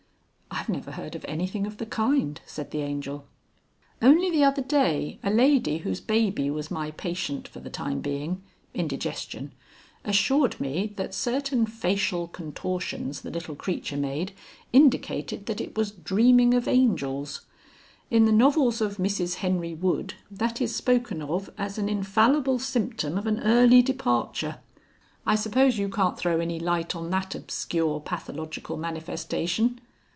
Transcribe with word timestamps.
"I've 0.53 0.67
never 0.69 0.91
heard 0.91 1.15
of 1.15 1.25
anything 1.27 1.65
of 1.65 1.77
the 1.77 1.87
kind," 1.87 2.39
said 2.45 2.69
the 2.69 2.81
Angel. 2.81 3.25
"Only 3.99 4.29
the 4.29 4.43
other 4.43 4.61
day 4.61 5.17
a 5.23 5.31
lady 5.31 5.79
whose 5.79 5.99
baby 6.01 6.51
was 6.51 6.69
my 6.69 6.91
patient 6.91 7.47
for 7.47 7.59
the 7.59 7.69
time 7.71 7.99
being 7.99 8.43
indigestion 8.73 9.53
assured 10.05 10.59
me 10.61 10.93
that 10.97 11.15
certain 11.15 11.65
facial 11.65 12.27
contortions 12.27 13.21
the 13.21 13.31
little 13.31 13.55
creature 13.55 13.97
made 13.97 14.33
indicated 14.71 15.47
that 15.47 15.61
it 15.61 15.75
was 15.75 15.89
Dreaming 15.89 16.53
of 16.53 16.67
Angels. 16.67 17.41
In 18.11 18.25
the 18.25 18.31
novels 18.31 18.81
of 18.81 18.97
Mrs 18.97 19.35
Henry 19.35 19.73
Wood 19.73 20.13
that 20.29 20.61
is 20.61 20.75
spoken 20.75 21.23
of 21.23 21.49
as 21.57 21.77
an 21.79 21.89
infallible 21.89 22.59
symptom 22.59 23.17
of 23.17 23.25
an 23.25 23.39
early 23.39 23.81
departure. 23.81 24.57
I 25.25 25.33
suppose 25.35 25.79
you 25.79 25.89
can't 25.89 26.19
throw 26.19 26.39
any 26.39 26.59
light 26.59 26.95
on 26.95 27.09
that 27.09 27.33
obscure 27.33 27.99
pathological 28.01 28.77
manifestation?" 28.77 29.81